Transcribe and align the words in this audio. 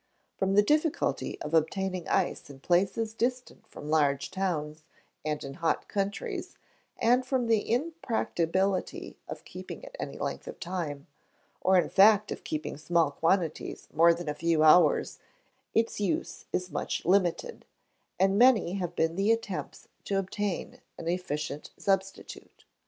From 0.35 0.55
the 0.55 0.63
difficulty 0.63 1.39
of 1.41 1.53
obtaining 1.53 2.07
ice 2.07 2.49
in 2.49 2.59
places 2.59 3.13
distant 3.13 3.67
from 3.67 3.87
large 3.91 4.31
towns, 4.31 4.83
and 5.23 5.43
in 5.43 5.53
hot 5.53 5.87
countries, 5.87 6.57
and 6.97 7.23
from 7.23 7.45
the 7.45 7.71
impracticability 7.71 9.19
of 9.27 9.45
keeping 9.45 9.83
it 9.83 9.95
any 9.99 10.17
length 10.17 10.47
of 10.47 10.59
time, 10.59 11.05
or, 11.61 11.77
in 11.77 11.87
fact, 11.87 12.31
of 12.31 12.43
keeping 12.43 12.77
small 12.77 13.11
quantities 13.11 13.89
more 13.93 14.11
than 14.11 14.27
a 14.27 14.33
few 14.33 14.63
hours 14.63 15.19
its 15.75 15.99
use 15.99 16.45
is 16.51 16.71
much 16.71 17.05
limited, 17.05 17.63
and 18.19 18.39
many 18.39 18.73
have 18.73 18.95
been 18.95 19.15
the 19.15 19.31
attempts 19.31 19.87
to 20.05 20.17
obtain 20.17 20.81
an 20.97 21.07
efficient 21.07 21.69
substitute. 21.77 22.65